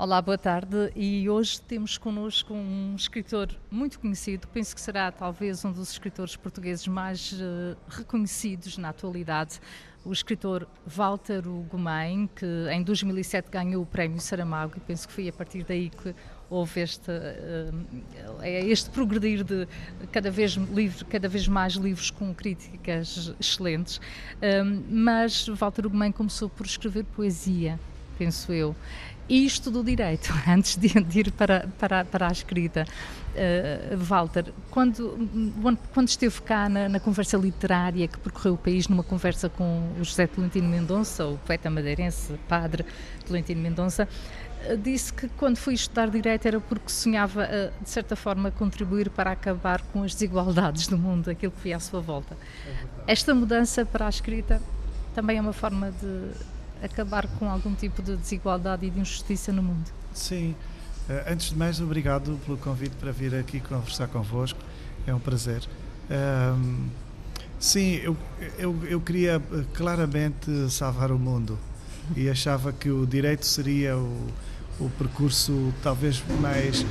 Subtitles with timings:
[0.00, 0.92] Olá, boa tarde.
[0.94, 6.36] E hoje temos connosco um escritor muito conhecido, penso que será talvez um dos escritores
[6.36, 9.58] portugueses mais uh, reconhecidos na atualidade,
[10.04, 15.28] o escritor Walter Ugumem, que em 2007 ganhou o Prémio Saramago e penso que foi
[15.28, 16.14] a partir daí que
[16.48, 19.66] houve este, uh, este progredir de
[20.12, 23.96] cada vez, livro, cada vez mais livros com críticas excelentes.
[23.96, 27.80] Uh, mas Walter Ugumem começou por escrever poesia,
[28.18, 28.74] penso eu
[29.28, 32.86] isto do direito, antes de, de ir para, para, para a escrita.
[33.28, 35.16] Uh, Walter, quando,
[35.94, 40.02] quando esteve cá na, na, conversa literária que percorreu o país numa conversa com o
[40.02, 42.84] José Tolentino Mendonça, o poeta madeirense, padre
[43.24, 44.08] Tolentino Mendonça,
[44.68, 49.10] uh, disse que quando foi estudar direito era porque sonhava, uh, de certa forma, contribuir
[49.10, 52.36] para acabar com as desigualdades do mundo, aquilo que via à sua volta.
[53.06, 54.60] É Esta mudança para a escrita
[55.14, 56.30] também é uma forma de
[56.82, 59.90] acabar com algum tipo de desigualdade e de injustiça no mundo.
[60.14, 60.54] Sim.
[61.08, 64.58] Uh, antes de mais, obrigado pelo convite para vir aqui conversar convosco.
[65.06, 65.62] É um prazer.
[66.10, 66.88] Uh,
[67.58, 68.16] sim, eu,
[68.58, 71.58] eu, eu queria eh, claramente salvar o mundo
[72.16, 74.26] e achava que o direito seria o,
[74.80, 76.84] o percurso talvez mais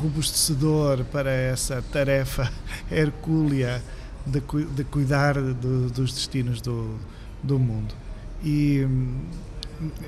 [0.00, 2.50] robustecedor para essa tarefa
[2.90, 3.82] hercúlea
[4.26, 4.40] de,
[4.74, 6.96] de cuidar do, dos destinos do,
[7.42, 7.94] do mundo.
[8.42, 8.86] E,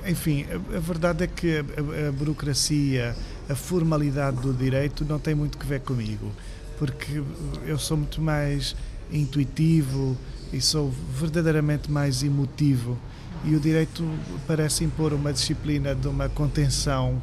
[0.06, 3.14] enfim, a, a verdade é que a, a, burocracia,
[3.48, 6.30] a formalidade do direito não tem muito que ver comigo,
[6.78, 7.22] porque
[7.66, 8.74] eu sou muito mais
[9.12, 10.16] intuitivo
[10.52, 12.98] e sou verdadeiramente mais emotivo.
[13.44, 14.08] E o direito
[14.46, 17.20] parece impor uma disciplina de uma contenção,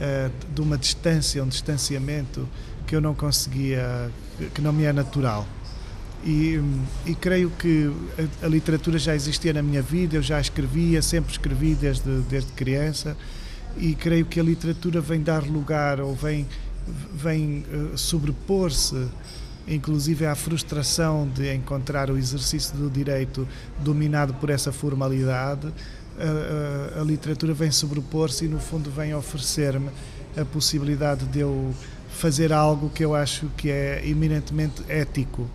[0.00, 2.48] eh, de uma distância, um distanciamento
[2.86, 4.10] que eu não conseguia,
[4.52, 5.46] que não me é natural.
[6.24, 6.60] E,
[7.06, 7.90] e, creio que
[8.42, 12.52] a, a, literatura já existia na minha vida, eu já escrevia, sempre escrevi desde, desde
[12.52, 13.16] criança,
[13.78, 16.46] e creio que a literatura vem dar lugar ou vem,
[17.14, 19.08] vem uh, sobrepor-se,
[19.66, 25.72] inclusive à frustração de encontrar o exercício do direito dominado por essa formalidade.
[26.18, 29.88] A, a, a literatura vem sobrepor-se e, no fundo, vem oferecer-me
[30.36, 31.74] a possibilidade de eu
[32.10, 35.48] fazer algo que eu acho que é eminentemente ético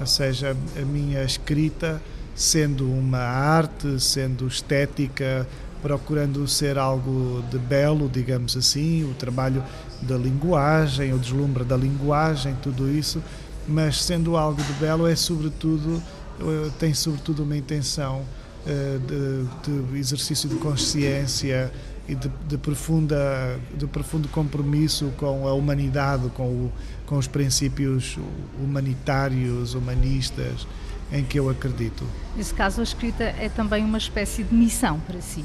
[0.00, 2.02] ou seja, a minha escrita,
[2.34, 5.46] sendo uma arte, sendo estética,
[5.82, 9.62] procurando ser algo de belo, digamos assim, o trabalho
[10.00, 13.22] da linguagem, o deslumbre da linguagem, tudo isso,
[13.66, 16.02] mas sendo algo de belo é sobretudo
[16.40, 18.22] eh, tem sobretudo uma intenção
[18.66, 21.70] eh, de, de exercício de consciência
[22.12, 26.72] e de, de, profunda, de profundo compromisso com a humanidade, com, o,
[27.06, 28.18] com os princípios
[28.62, 30.66] humanitários, humanistas
[31.10, 32.04] em que eu acredito.
[32.36, 35.44] Nesse caso, a escrita é também uma espécie de missão para si.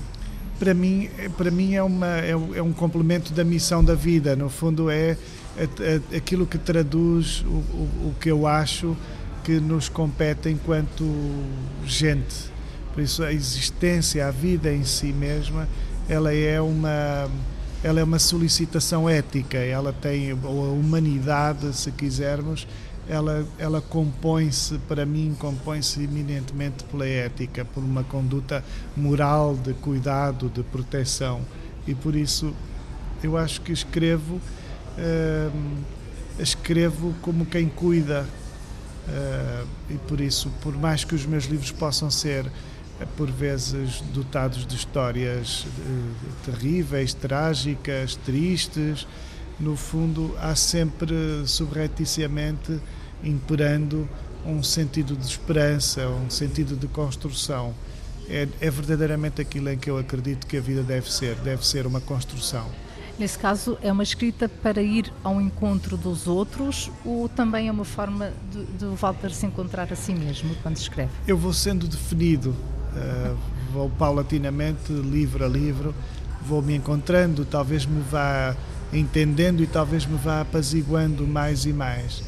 [0.59, 4.35] Para mim, para mim é, uma, é, é um complemento da missão da vida.
[4.35, 5.17] No fundo, é,
[5.57, 8.95] é, aquilo que traduz o, o, o que eu acho
[9.43, 11.05] que nos compete enquanto
[11.85, 12.51] gente.
[12.93, 15.67] Por isso, a existência, a vida em si mesma,
[16.09, 17.29] ela é uma
[17.83, 22.67] ela é uma solicitação ética, ela tem a humanidade, se quisermos,
[23.07, 28.63] ela ela compõe-se para mim compõe-se eminentemente pela ética, por uma conduta
[28.95, 31.41] moral de cuidado, de proteção.
[31.85, 32.53] E por isso
[33.23, 34.35] eu acho que escrevo
[34.97, 35.51] uh,
[36.39, 38.25] escrevo como quem cuida.
[39.07, 42.51] Uh, e por isso por mais que os meus livros possam ser
[43.05, 49.07] por vezes dotados de histórias eh, terríveis, trágicas, tristes.
[49.59, 51.15] No fundo, há sempre
[51.45, 52.79] subrepticiamente
[53.23, 54.07] imperando
[54.45, 57.73] um sentido de esperança, um sentido de construção.
[58.29, 61.87] É, é verdadeiramente aquilo em que eu acredito que a vida deve ser, deve ser
[61.87, 62.69] uma construção.
[63.17, 67.85] Nesse caso, é uma escrita para ir ao encontro dos outros ou também é uma
[67.85, 71.09] forma de, de Walter se encontrar a si mesmo quando escreve?
[71.27, 72.55] Eu vou sendo definido
[72.97, 73.37] Uh,
[73.71, 75.93] vou paulatinamente, livro a livro,
[76.41, 78.55] vou me encontrando, talvez me vá
[78.91, 82.19] entendendo e talvez me vá apaziguando mais e mais.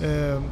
[0.00, 0.42] Uh,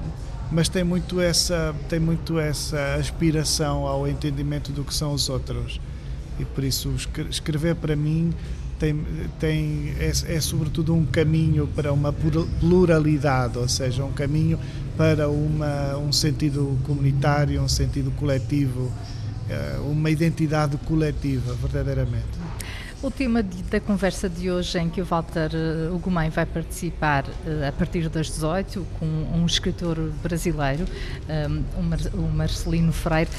[0.50, 5.81] mas tem muito essa tem muito essa aspiração ao entendimento do que são os outros
[6.38, 6.93] e por isso
[7.31, 8.32] escrever para mim
[8.79, 9.05] tem,
[9.38, 14.59] tem é, é sobretudo um caminho para uma pluralidade, ou seja, um caminho
[14.97, 19.24] para uma, um sentido comunitário, um sentido coletivo eh,
[19.87, 22.38] uma identidade coletiva, verdadeiramente.
[23.02, 27.25] O tema de, da conversa de hoje, em que o Walter uh, Ugumem vai participar
[27.25, 30.87] uh, a partir das 18, com um escritor brasileiro,
[32.14, 33.31] o Marcelino Freire,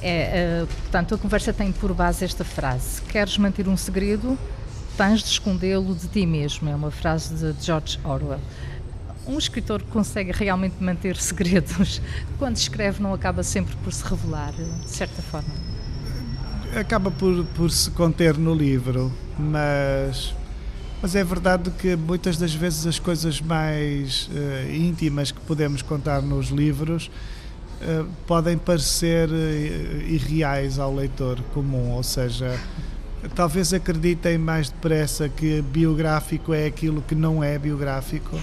[0.00, 4.38] é, portanto, a conversa tem por base esta frase: Queres manter um segredo?
[4.98, 6.68] tens de escondê-lo de ti mesmo.
[6.68, 8.40] É uma frase de George Orwell.
[9.28, 12.00] Um escritor consegue realmente manter segredos.
[12.38, 15.54] Quando escreve, não acaba sempre por se revelar, de certa forma?
[16.74, 20.34] Acaba por, por se conter no livro, mas
[21.00, 26.20] mas é verdade que muitas das vezes as coisas mais uh, íntimas que podemos contar
[26.20, 27.08] nos livros
[27.80, 32.58] uh, podem parecer uh, irreais ao leitor comum, ou seja,
[33.36, 38.36] talvez acreditem mais depressa que biográfico é aquilo que não é biográfico,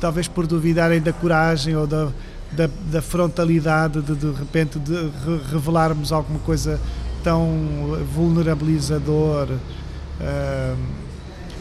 [0.00, 2.10] talvez por duvidarem da coragem ou da,
[2.52, 5.10] da, da frontalidade de de repente de
[5.50, 6.80] revelarmos alguma coisa
[7.22, 7.48] tão
[8.14, 9.48] vulnerabilizador.
[9.50, 10.76] Uh,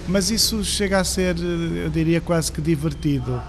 [0.08, 3.40] mas isso chega a ser, eu diria, quase que divertido,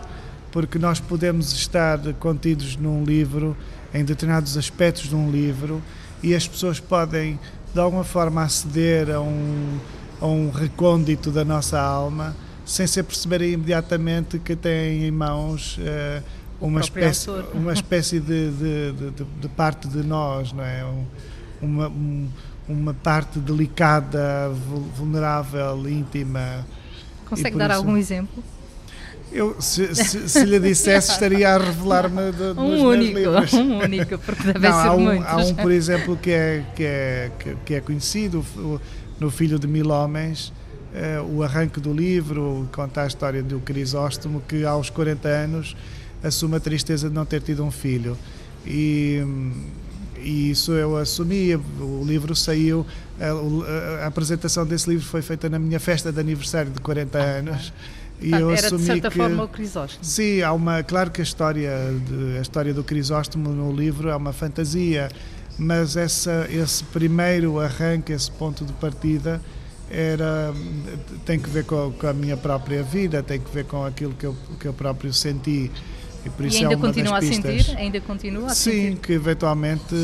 [0.52, 3.56] porque nós podemos estar contidos num livro,
[3.94, 5.82] em determinados aspectos de um livro,
[6.22, 7.40] e as pessoas podem,
[7.72, 9.78] de alguma forma, aceder a um,
[10.20, 12.36] a um recôndito da nossa alma,
[12.70, 15.76] sem se perceberem imediatamente que têm em mãos.
[15.78, 16.22] Uh,
[16.60, 20.84] uma espécie, uma espécie de, de, de, de, parte de nós, não é?
[20.84, 21.06] Um,
[21.60, 22.28] uma, um,
[22.68, 24.50] uma parte delicada,
[24.94, 26.64] vulnerável, íntima.
[27.28, 28.44] Consegue dar isso, algum exemplo?
[29.32, 32.20] Eu, se, se, se, lhe dissesse, estaria a revelar-me
[32.56, 33.52] um único, livros.
[33.54, 35.26] Um único, porque deve Não, ser um, muitos.
[35.26, 37.30] Há um, por exemplo, que é, que é,
[37.64, 38.44] que é conhecido,
[39.18, 40.52] no Filho de Mil Homens,
[41.32, 45.76] o arranque do livro conta a história do Crisóstomo, que aos 40 anos
[46.22, 48.16] assume a tristeza de não ter tido um filho.
[48.66, 49.24] E
[50.22, 51.54] e isso eu assumi.
[51.54, 52.86] O livro saiu,
[53.18, 57.22] a, a, apresentação desse livro foi feita na minha festa de aniversário de 40 ah,
[57.22, 57.72] anos.
[58.20, 60.04] E eu era assumi de certa que, forma o Crisóstomo.
[60.04, 61.72] Sim, há uma, claro que a história,
[62.06, 65.08] de, a história do Crisóstomo no livro é uma fantasia,
[65.58, 69.40] mas essa, esse primeiro arranque, esse ponto de partida,
[69.90, 70.54] era,
[71.26, 74.24] tem que ver com, com a minha própria vida, tem que ver com aquilo que
[74.24, 75.70] eu, que eu próprio senti.
[76.24, 77.76] E, por isso e ainda é continua a sentir?
[77.76, 78.96] Ainda continua a Sim, sentir?
[78.98, 79.94] que eventualmente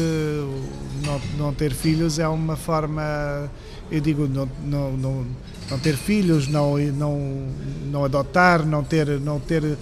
[1.04, 3.50] não, não ter filhos é uma forma,
[3.90, 5.26] eu digo, não, não, não,
[5.70, 7.48] não ter filhos, não, não,
[7.90, 9.20] não adotar, não ter.
[9.20, 9.76] Não ter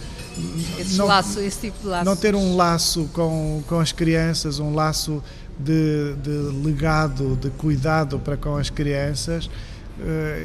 [0.79, 2.05] esse, não, laço, esse tipo de laço.
[2.05, 5.23] Não ter um laço com, com as crianças, um laço
[5.59, 6.31] de, de
[6.67, 9.49] legado, de cuidado para com as crianças,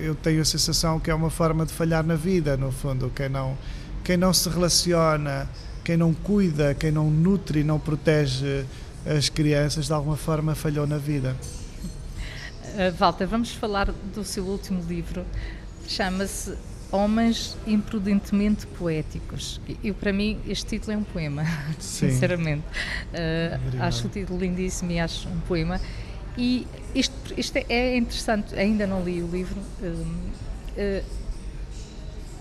[0.03, 3.11] eu tenho a sensação que é uma forma de falhar na vida, no fundo.
[3.15, 3.57] Quem não,
[4.03, 5.47] quem não se relaciona
[5.89, 8.63] quem não cuida, quem não nutre e não protege
[9.07, 11.35] as crianças, de alguma forma falhou na vida.
[12.75, 15.25] Uh, Walter, vamos falar do seu último livro.
[15.87, 16.55] Chama-se
[16.91, 19.59] Homens Imprudentemente Poéticos.
[19.83, 21.43] Eu, para mim, este título é um poema,
[21.79, 22.11] Sim.
[22.11, 22.65] sinceramente.
[23.11, 25.81] Uh, acho o título lindíssimo e acho um poema.
[26.37, 29.59] E isto, isto é interessante, ainda não li o livro.
[29.81, 31.03] Uh,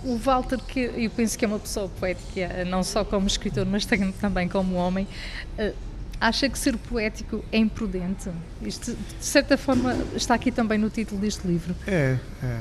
[0.05, 3.87] o Walter, que eu penso que é uma pessoa poética, não só como escritor, mas
[4.21, 5.09] também como homem,
[5.59, 5.73] eh,
[6.21, 8.31] acha que ser poético é imprudente?
[8.63, 11.75] Isto, de certa forma, está aqui também no título deste livro.
[11.87, 12.61] É, é,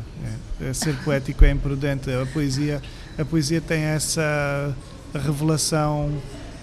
[0.62, 0.74] é.
[0.74, 2.10] Ser poético é imprudente.
[2.12, 2.82] A poesia,
[3.18, 4.76] a poesia tem essa
[5.14, 6.12] revelação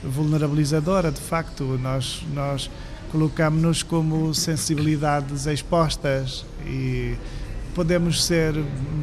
[0.02, 1.78] vulnerabilizadora, de facto.
[1.80, 2.70] Nós, nós
[3.14, 7.14] colocamos-nos como sensibilidades expostas e
[7.72, 8.52] podemos ser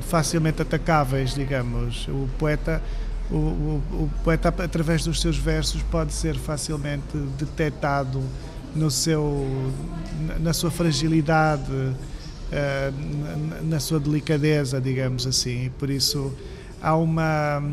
[0.02, 2.10] facilmente atacáveis, digamos.
[2.10, 2.84] O poeta,
[3.32, 8.22] o, o, o, poeta através dos seus versos pode ser facilmente detectado
[8.75, 9.48] no seu,
[10.41, 11.72] na sua fragilidade,
[12.51, 12.91] eh,
[13.63, 15.72] na sua delicadeza, digamos assim.
[15.80, 16.34] Por isso
[16.82, 17.63] há uma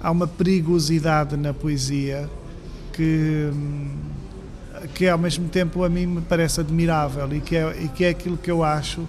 [0.00, 2.30] há uma perigosidade na poesia
[2.94, 3.50] que
[4.94, 8.08] que ao mesmo tempo a mim me parece admirável e que é, e que é
[8.10, 9.06] aquilo que eu acho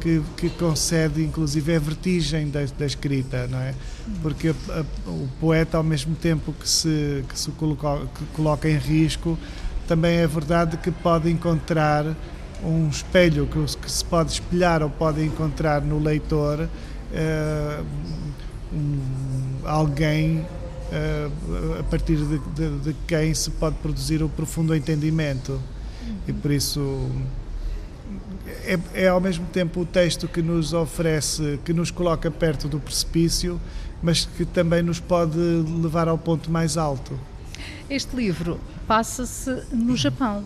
[0.00, 3.74] que, que concede inclusive a vertigem da, da escrita, não é?
[4.20, 8.68] Porque a, a, o poeta, ao mesmo tempo que se, que se coloca, que coloca
[8.68, 9.38] em risco,
[9.88, 12.04] também é verdade que pode encontrar
[12.62, 17.84] um espelho que, que se pode espelhar ou pode encontrar no leitor uh,
[18.72, 19.00] um,
[19.64, 20.44] alguém
[21.78, 25.60] a partir de, de, de, quem se pode produzir o profundo entendimento.
[26.28, 27.08] E por isso
[28.64, 32.78] é, é, ao mesmo tempo o texto que nos oferece, que nos coloca perto do
[32.78, 33.60] precipício,
[34.02, 37.18] mas que também nos pode levar ao ponto mais alto.
[37.88, 40.44] Este livro passa-se no Japão.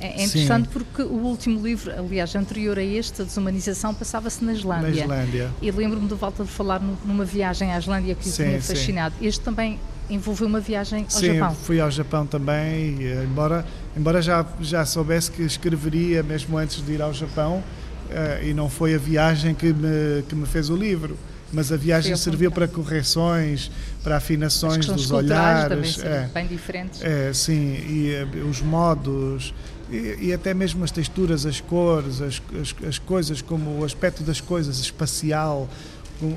[0.00, 0.70] É interessante Sim.
[0.72, 5.06] porque o último livro, aliás, anterior a este, a desumanização, passava-se na Islândia.
[5.06, 5.50] Na Islândia.
[5.60, 9.14] E lembro-me do Walter de falar numa viagem à Islândia que o tinha fascinado.
[9.18, 9.26] Sim.
[9.26, 9.78] Este também
[10.08, 11.50] envolveu uma viagem ao Sim, Japão.
[11.50, 13.64] Sim, fui ao Japão também, embora,
[13.96, 18.68] embora já, já soubesse que escreveria mesmo antes de ir ao Japão, uh, e não
[18.68, 21.16] foi a viagem que me, que me fez o livro
[21.52, 23.70] mas a viagem serviu para correções,
[24.04, 25.98] para afinações dos olhares.
[25.98, 27.02] É, bem diferentes.
[27.02, 29.52] É, sim, e uh, os modos,
[29.90, 34.22] e, e, até mesmo as texturas, as cores, as, as, as, coisas, como o aspecto
[34.22, 35.68] das coisas, espacial,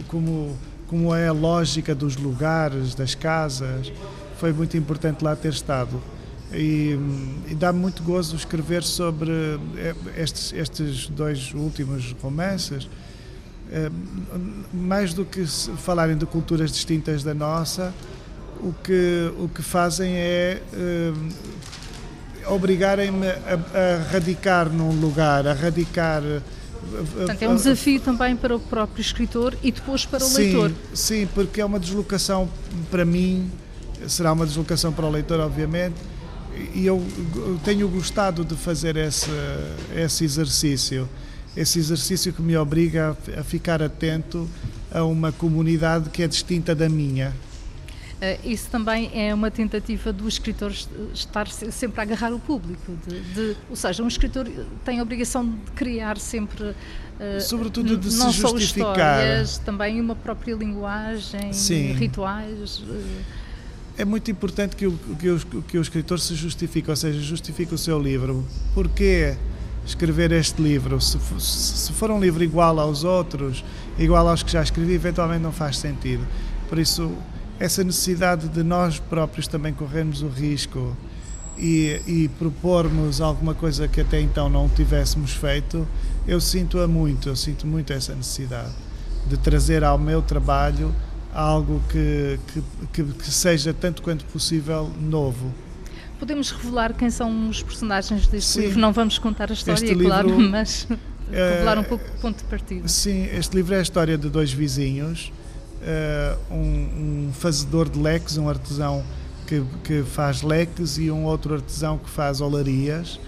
[0.07, 0.57] como,
[0.87, 3.91] como, é a lógica dos lugares, das casas.
[4.39, 6.01] Foi muito importante lá ter estado.
[6.51, 6.97] E,
[7.49, 9.31] e dá-me muito gozo escrever sobre
[9.75, 12.87] eh, estes, estes dois últimos romances
[13.71, 13.89] eh,
[14.71, 17.91] mais do que falarem de culturas distintas da nossa,
[18.61, 21.29] o que, o que fazem é uh,
[22.47, 26.21] obrigarem-me a, a, radicar num lugar, a radicar.
[26.23, 26.41] Eh,
[27.15, 30.71] Portanto, é um desafio também para o próprio escritor e depois para o sim, leitor.
[30.93, 32.49] Sim, porque é uma deslocação
[32.91, 33.49] para mim,
[34.07, 35.95] será uma deslocação para o leitor, obviamente,
[36.73, 37.01] e eu
[37.63, 39.29] tenho gostado de fazer esse,
[39.95, 41.07] esse exercício
[41.55, 44.49] esse exercício que me obriga a, ficar atento
[44.91, 47.33] a uma comunidade que é distinta da minha.
[48.23, 50.71] Uh, isso também é uma tentativa do escritor
[51.13, 54.49] estar sempre a agarrar o público, de, de, ou seja, um escritor
[54.85, 56.75] tem a obrigação de criar sempre, uh,
[57.41, 61.91] sobretudo de não se só justificar, histórias, também uma própria linguagem, Sim.
[61.91, 62.79] rituais.
[62.79, 63.03] Uh...
[63.97, 67.75] É muito importante que o, que, o, que o escritor se justifique, ou seja, justifique
[67.75, 68.47] o seu livro.
[68.73, 69.35] Porquê?
[69.85, 70.99] escrever este livro.
[71.01, 73.65] Se, se for um livro igual aos outros,
[73.99, 76.25] igual aos que já escrevi, eventualmente não faz sentido.
[76.69, 77.11] Por isso,
[77.63, 80.97] essa necessidade de nós próprios também corrermos o risco
[81.57, 85.87] e, e propormos alguma coisa que até então não tivéssemos feito,
[86.27, 88.73] eu sinto-a muito, eu sinto muito essa necessidade
[89.27, 90.93] de trazer ao meu trabalho
[91.33, 92.37] algo que,
[92.91, 95.49] que, que, seja tanto quanto possível novo.
[96.19, 98.59] Podemos revelar quem são os personagens deste sim.
[98.59, 98.79] livro?
[98.81, 100.85] Não vamos contar a história, este claro, livro, mas
[101.31, 102.85] revelar um pouco o ponto de partida.
[102.89, 105.31] Sim, este livro é a história de dois vizinhos,
[105.83, 109.03] uh, um, um, fazedor de leques, um artesão
[109.45, 113.19] que, que faz leques e um outro artesão que faz olarias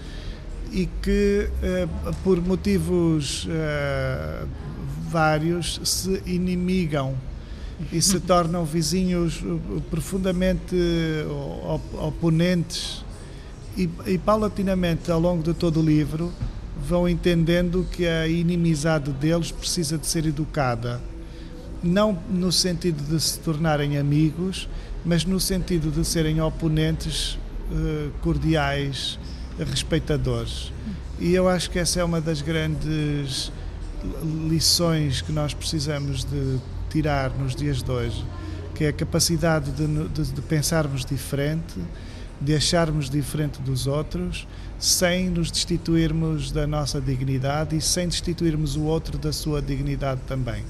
[0.72, 4.48] e que, uh, por motivos uh,
[5.08, 7.14] vários, se inimigam
[7.92, 9.42] e se tornam vizinhos
[9.90, 13.04] profundamente uh, oponentes
[13.76, 16.32] e, e, paulatinamente ao longo de todo o livro
[16.80, 21.00] vão entendendo que a inimizade deles precisa de ser educada
[21.86, 24.68] não no sentido de se tornarem amigos
[25.04, 27.38] mas no sentido de serem oponentes
[27.70, 29.18] uh, cordiais
[29.58, 30.72] respeitadores
[31.18, 33.50] e eu acho que essa é uma das grandes
[34.48, 36.58] lições que nós precisamos de
[36.90, 38.24] tirar nos dias de hoje,
[38.74, 41.74] que é a capacidade de, de, de pensarmos diferente,
[42.40, 44.46] de acharmos diferente dos outros,
[44.78, 50.64] sem nos destituirmos da nossa dignidade e sem destituirmos o outro da sua dignidade também.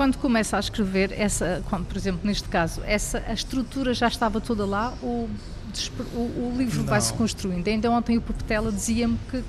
[0.00, 4.40] Quando começa a escrever, essa, quando, por exemplo, neste caso, essa, a estrutura já estava
[4.40, 5.28] toda lá ou
[6.14, 7.68] o, o livro vai se construindo?
[7.68, 9.44] Ainda ontem o Popetela dizia-me que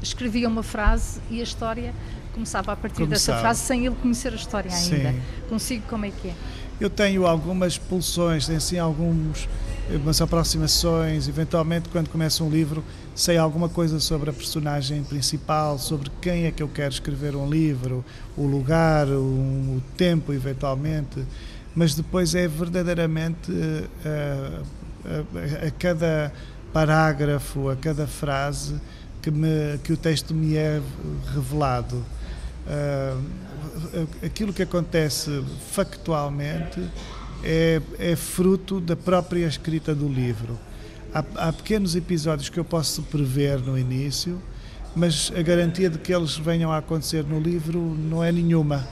[0.00, 1.92] escrevia uma frase e a história
[2.32, 3.38] começava a partir Começava.
[3.38, 5.10] dessa frase sem ele conhecer a história ainda.
[5.10, 5.20] Sim.
[5.48, 6.34] Consigo como é que é?
[6.80, 9.48] Eu tenho algumas pulsões, tenho assim alguns
[9.94, 12.82] umas aproximações, eventualmente quando começo um livro
[13.14, 17.48] sei alguma coisa sobre a personagem principal, sobre quem é que eu quero escrever um
[17.48, 18.04] livro,
[18.36, 21.24] o lugar, o, o tempo eventualmente,
[21.74, 24.64] mas depois é verdadeiramente uh,
[25.04, 26.32] a, a, cada
[26.72, 28.80] parágrafo, a cada frase
[29.22, 30.82] que, me, que o texto me é
[31.32, 32.04] revelado.
[32.66, 33.46] Uh,
[34.24, 36.80] aquilo que acontece factualmente
[37.42, 40.58] é, é, fruto da própria escrita do livro.
[41.12, 44.40] Há, há, pequenos episódios que eu posso prever no início,
[44.94, 48.86] mas a garantia de que eles venham a acontecer no livro não é nenhuma,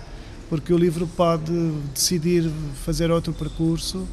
[0.48, 1.52] porque o livro pode
[1.92, 2.50] decidir
[2.84, 4.06] fazer outro percurso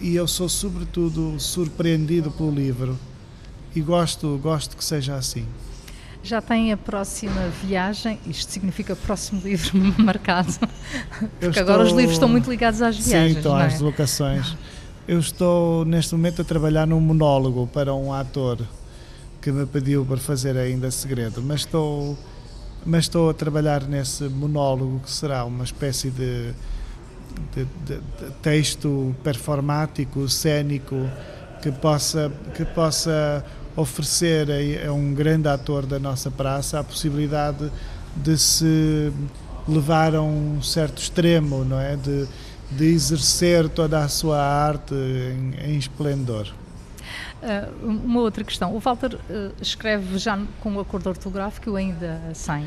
[0.00, 2.98] e eu sou sobretudo surpreendido pelo livro
[3.74, 5.46] e gosto gosto que seja assim.
[6.24, 10.54] Já tem a próxima viagem, isto significa próximo livro marcado,
[11.38, 11.62] porque estou...
[11.62, 13.32] agora os livros estão muito ligados às viagens.
[13.32, 13.66] Sim, estão é?
[13.66, 14.56] às deslocações.
[15.06, 18.58] Eu estou neste momento a trabalhar num monólogo para um ator
[19.42, 22.16] que me pediu para fazer ainda segredo, mas estou,
[22.86, 26.54] mas estou a trabalhar nesse monólogo que será uma espécie de,
[27.52, 31.06] de, de, de texto performático, cênico,
[31.60, 33.44] que possa, que possa
[33.76, 37.70] oferecer a, a um grande ator da nossa praça a possibilidade
[38.16, 39.12] de se
[39.68, 41.96] levar a um certo extremo, não é?
[41.96, 42.28] De,
[42.70, 46.52] de exercer toda a sua arte em, em esplendor.
[47.42, 48.74] Uh, uma outra questão.
[48.74, 52.64] O Walter uh, escreve já com o acordo ortográfico ainda sem?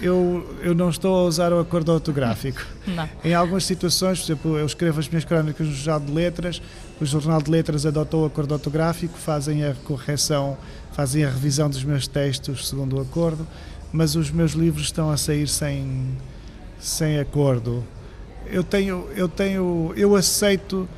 [0.00, 2.60] Eu, eu não estou a usar o acordo ortográfico.
[2.86, 3.08] Não.
[3.24, 6.62] Em algumas situações, por exemplo, eu escrevo as minhas crónicas no Jornal de Letras,
[7.00, 10.56] o Jornal de Letras adotou o acordo ortográfico, fazem a correção,
[10.92, 13.46] fazem a revisão dos meus textos segundo o acordo,
[13.92, 16.16] mas os meus livros estão a sair sem,
[16.78, 17.84] sem acordo.
[18.46, 20.88] Eu tenho, eu tenho, eu aceito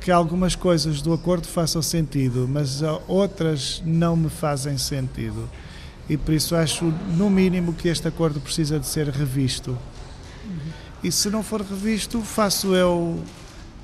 [0.00, 5.48] que algumas coisas do acordo façam sentido, mas outras não me fazem sentido
[6.08, 6.84] e por isso acho,
[7.16, 9.76] no mínimo, que este acordo precisa de ser revisto.
[11.02, 13.22] E se não for revisto, faço eu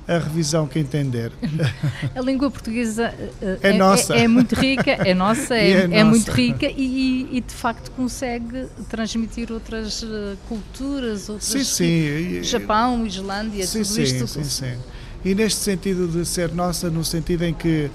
[0.07, 1.31] a revisão que entender.
[2.15, 4.15] A língua portuguesa é, é nossa.
[4.15, 7.89] É, é, muito rica, é nossa, é, é, é muito rica e, e, de facto
[7.91, 12.43] consegue transmitir outras eh, culturas, outras sim, sim.
[12.43, 14.27] Japão, Islândia, sim, tudo sim, isto.
[14.27, 14.77] Sim, sim.
[15.23, 17.89] E neste sentido de ser nossa, no sentido em que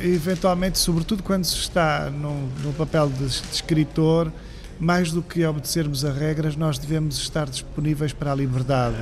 [0.00, 4.32] eventualmente, sobretudo quando se está no papel de, de, escritor,
[4.78, 8.96] mais do que obedecermos a regras, nós devemos estar disponíveis para a liberdade,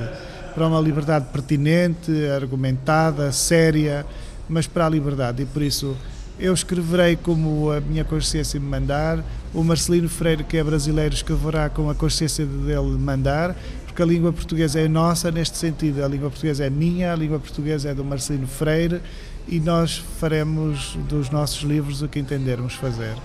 [0.53, 4.05] para uma liberdade pertinente, argumentada, séria,
[4.47, 5.43] mas para a liberdade.
[5.43, 5.95] E por isso
[6.39, 9.23] eu escreverei como a minha consciência me mandar,
[9.53, 14.33] o Marcelino Freire, que é brasileiro, escreverá com a consciência dele mandar, porque a língua
[14.33, 16.03] portuguesa é nossa neste sentido.
[16.03, 19.01] A língua portuguesa é minha, a língua portuguesa é do Marcelino Freire
[19.47, 23.15] e nós faremos dos nossos livros o que entendermos fazer.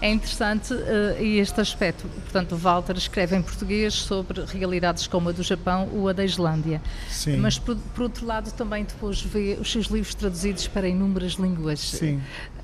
[0.00, 2.06] É interessante uh, este aspecto.
[2.22, 6.24] Portanto, o Walter escreve em português sobre realidades como a do Japão ou a da
[6.24, 6.80] Islândia.
[7.08, 7.38] Sim.
[7.38, 11.80] Mas, por, por outro lado, também depois vê os seus livros traduzidos para inúmeras línguas.
[11.80, 12.20] Sim.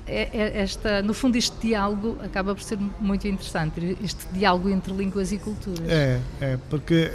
[0.07, 4.93] É, é, esta, no fundo, este diálogo acaba por ser muito interessante, este diálogo entre
[4.93, 5.89] línguas e culturas.
[5.89, 7.11] É, é porque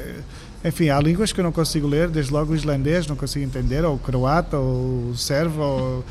[0.64, 3.84] enfim, há línguas que eu não consigo ler, desde logo o islandês não consigo entender,
[3.84, 6.04] ou o croata, ou o servo, ou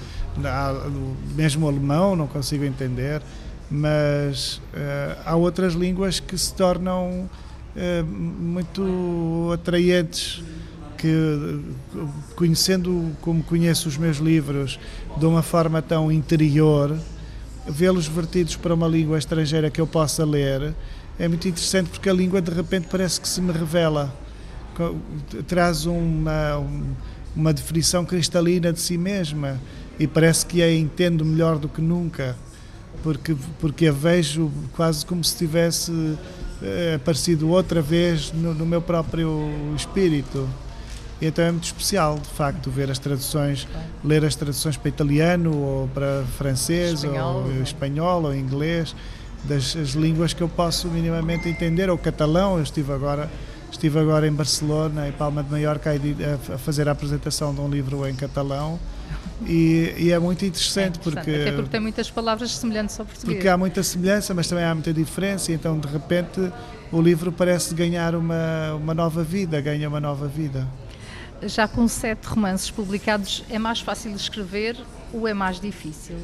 [1.35, 3.21] mesmo o alemão não consigo entender,
[3.69, 7.29] mas uh, há outras línguas que se tornam
[7.75, 10.41] uh, muito atraentes,
[10.97, 11.61] que
[12.35, 14.79] conhecendo como conheço os meus livros
[15.17, 16.97] de uma forma tão interior,
[17.67, 20.73] vê-los vertidos para uma língua estrangeira que eu possa ler
[21.19, 24.13] é muito interessante porque a língua de repente parece que se me revela
[25.47, 26.63] traz uma,
[27.35, 29.59] uma definição cristalina de si mesma
[29.99, 32.35] e parece que a entendo melhor do que nunca,
[33.03, 36.17] porque, porque a vejo quase como se tivesse
[36.61, 40.47] eh, aparecido outra vez no, no meu próprio espírito.
[41.21, 43.67] E então é muito especial, de facto, ver as traduções,
[44.03, 47.43] ler as traduções para italiano ou para francês espanhol.
[47.43, 48.95] ou espanhol ou inglês,
[49.43, 53.29] das línguas que eu posso minimamente entender, ou catalão, eu estive agora
[53.79, 55.91] Estive agora em Barcelona, em Palma de Mallorca,
[56.53, 58.77] a fazer a apresentação de um livro em catalão.
[59.47, 63.05] E, e, é muito interessante, é interessante porque até porque tem muitas palavras semelhantes ao
[63.05, 63.37] português.
[63.37, 66.51] Porque há muita semelhança mas também há muita diferença então de repente
[66.91, 70.67] o livro parece ganhar uma uma nova vida ganha uma nova vida.
[71.43, 74.75] Já com sete romances publicados é mais fácil escrever
[75.13, 76.17] ou é mais difícil?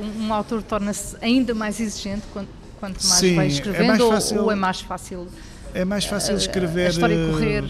[0.00, 4.02] Um, um autor torna-se ainda mais exigente quanto, quanto mais Sim, vai escrevendo é mais
[4.04, 5.26] fácil, ou, ou é mais fácil
[5.74, 7.64] é mais fácil escrever eh,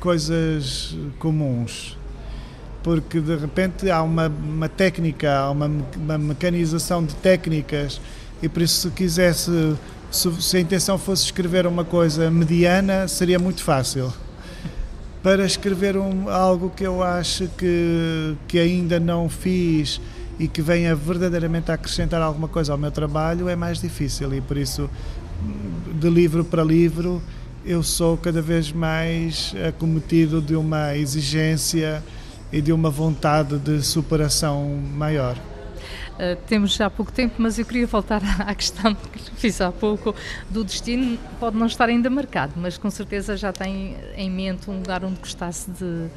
[0.00, 1.96] coisas comuns
[2.82, 8.00] porque de repente há uma, uma técnica, há uma, uma, mecanização de técnicas
[8.42, 9.76] e por isso se quisesse,
[10.10, 14.12] se, se, a intenção fosse escrever uma coisa mediana, seria muito fácil.
[15.22, 20.00] Para escrever um, algo que eu acho que, que ainda não fiz
[20.38, 24.40] e que venha verdadeiramente a acrescentar alguma coisa ao meu trabalho é mais difícil e
[24.40, 24.90] por isso
[26.00, 27.22] de livro para livro
[27.64, 32.02] eu sou cada vez mais acometido de uma exigência
[32.52, 35.36] e de uma vontade de superação maior.
[36.12, 40.14] Uh, temos já pouco tempo, mas eu queria voltar à questão que fiz há pouco
[40.50, 41.18] do destino.
[41.40, 45.18] Pode não estar ainda marcado, mas com certeza já tem em mente um lugar onde
[45.20, 46.08] gostasse de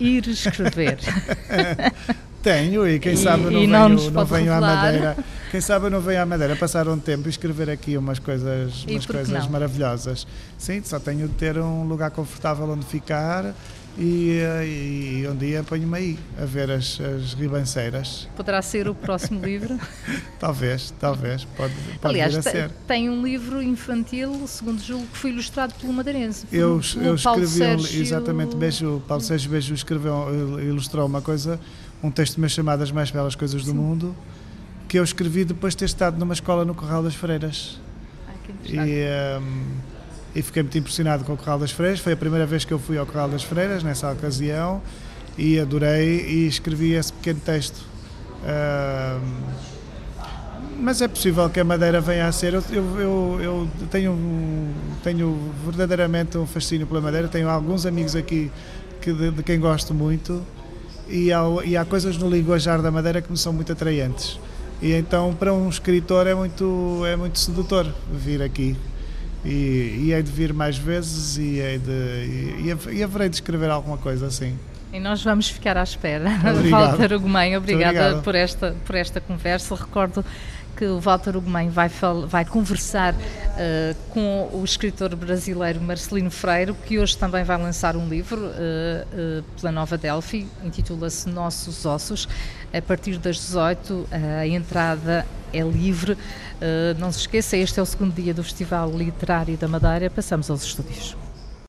[0.00, 0.98] ir escrever.
[2.42, 5.16] Tenho, e quem sabe não, não venho, não venho à Madeira.
[5.50, 9.04] Quem sabe não venho à Madeira passar um tempo e escrever aqui umas coisas, umas
[9.04, 10.26] coisas maravilhosas.
[10.56, 13.54] Sim, só tenho de ter um lugar confortável onde ficar
[13.98, 14.38] e,
[15.22, 18.28] e um dia ponho-me aí a ver as, as ribanceiras.
[18.36, 19.78] Poderá ser o próximo livro?
[20.38, 22.70] talvez, talvez, pode, pode Aliás, vir a ser.
[22.86, 26.46] tem um livro infantil, segundo julgo, que foi ilustrado pelo madeirense.
[26.52, 28.00] Eu, eu escrevi, Sérgio...
[28.00, 31.60] exatamente, Beijo, Paulo Sérgio Beijo escreveu, ilustrou uma coisa
[32.02, 33.76] um texto meu chamado As Mais Belas Coisas do Sim.
[33.76, 34.14] Mundo,
[34.88, 37.78] que eu escrevi depois de ter estado numa escola no Corral das Freiras.
[38.64, 39.66] e, um,
[40.34, 42.00] e fiquei muito impressionado com o Corral das Freiras.
[42.00, 44.82] Foi a primeira vez que eu fui ao Corral das Freiras, nessa ocasião,
[45.36, 47.80] e adorei e escrevi esse pequeno texto.
[48.42, 49.70] Um,
[50.82, 52.54] mas é possível que a Madeira venha a ser.
[52.54, 54.16] Eu, eu, eu, eu tenho,
[55.02, 58.50] tenho verdadeiramente um fascínio pela Madeira, tenho alguns amigos aqui
[59.00, 60.42] que, de, de quem gosto muito
[61.10, 64.38] e há, e há coisas no linguajar da Madeira que me são muito atraentes.
[64.80, 68.76] E então, para um escritor, é muito, é muito sedutor vir aqui.
[69.44, 69.48] E,
[70.04, 73.98] e hei de vir mais vezes e, hei de, e, e haverei de escrever alguma
[73.98, 74.56] coisa assim.
[74.92, 76.28] E nós vamos ficar à espera.
[76.56, 76.98] Obrigado.
[76.98, 79.74] Walter Ugumem, obrigada por esta, por esta conversa.
[79.74, 80.24] Recordo
[80.80, 81.90] que o Walter Ugumem vai,
[82.26, 83.14] vai conversar
[83.58, 89.04] eh, com o escritor brasileiro Marcelino Freire, que hoje também vai lançar um livro eh,
[89.12, 92.26] eh, pela Nova Delphi, intitula-se Nossos Ossos.
[92.72, 94.08] A partir das 18,
[94.40, 96.16] a entrada é livre.
[96.98, 100.08] Não se esqueça, este é o segundo dia do Festival Literário da Madeira.
[100.08, 101.16] Passamos aos estúdios.